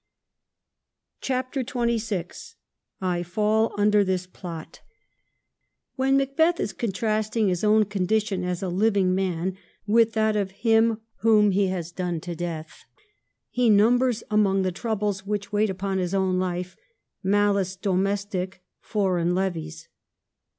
OHAPTEE 1.21 1.63
XXVI 1.63 2.55
'1 2.97 3.23
FALL 3.23 3.71
UNDER 3.77 4.03
THIS 4.03 4.25
PLOT 4.25 4.81
When 5.95 6.17
Macbeth 6.17 6.59
is 6.59 6.73
contrasting 6.73 7.49
his 7.49 7.63
own 7.63 7.85
condition 7.85 8.43
as 8.43 8.63
a 8.63 8.69
living 8.69 9.13
man 9.13 9.59
with 9.85 10.13
that 10.13 10.35
of 10.35 10.49
him 10.65 11.01
whom 11.19 11.51
he 11.51 11.67
has 11.67 11.91
done 11.91 12.19
to 12.21 12.35
death, 12.35 12.83
he 13.51 13.69
numbers 13.69 14.23
among 14.31 14.63
the 14.63 14.71
troubles 14.71 15.27
which 15.27 15.51
wait 15.53 15.69
upon 15.69 15.99
his 15.99 16.15
own 16.15 16.39
life•• 16.39 16.75
malice 17.23 17.75
domestic, 17.75 18.63
foreign 18.79 19.35
levies.' 19.35 19.87